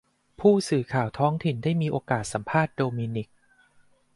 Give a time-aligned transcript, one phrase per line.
[0.39, 3.27] ผู้สื่อข่าวท้องถิ่นได้มีโอกาสสัมภาษณ์โดมินิก